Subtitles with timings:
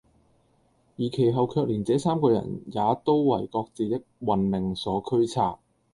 [0.97, 5.59] 而其後卻連這三個人也都爲各自的運命所驅策，